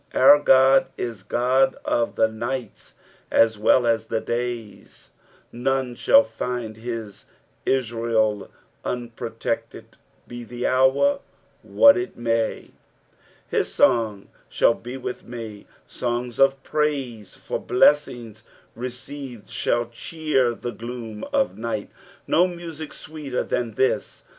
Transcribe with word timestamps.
Our 0.15 0.37
Ood 0.37 0.87
is 0.97 1.21
God 1.21 1.77
of 1.85 2.15
the 2.15 2.27
uights 2.27 2.93
as 3.29 3.59
well 3.59 3.85
as 3.85 4.07
the 4.07 4.19
days; 4.19 5.11
none 5.51 5.93
shall 5.93 6.23
£nd 6.23 6.75
nis 6.83 7.27
Israel 7.67 8.49
unpro 8.83 9.29
tected, 9.33 9.83
be 10.27 10.43
the 10.43 10.65
hour 10.65 11.19
what 11.61 11.97
it 11.97 12.17
may. 12.17 12.71
"Bit 13.51 13.79
»ong 13.79 14.29
ahall 14.49 14.83
he 14.87 14.97
with 14.97 15.21
vie." 15.21 15.67
Songs 15.85 16.39
of 16.39 16.63
praise 16.63 17.35
for 17.35 17.59
blessings 17.59 18.41
received 18.73 19.51
shall 19.51 19.85
cheer 19.91 20.55
the 20.55 20.71
gloom 20.71 21.23
of 21.31 21.59
night. 21.59 21.91
No 22.25 22.47
music 22.47 22.91
sweeter 22.91 23.43
than 23.43 23.73
this. 23.75 24.25